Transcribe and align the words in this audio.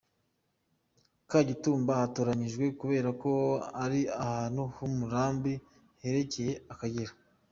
Kagitumba 1.29 1.91
yatoranyijwe 2.01 2.65
kubera 2.79 3.09
ko 3.21 3.31
ari 3.83 4.01
ahantu 4.23 4.61
h’umurambi 4.75 5.53
hegereye 6.01 6.53
Akagera. 6.73 7.13